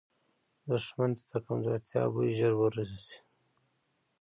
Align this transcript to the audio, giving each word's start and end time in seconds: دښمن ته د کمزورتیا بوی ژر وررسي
دښمن 0.69 1.11
ته 1.17 1.23
د 1.31 1.33
کمزورتیا 1.47 2.03
بوی 2.13 2.29
ژر 2.39 2.53
وررسي 2.57 3.17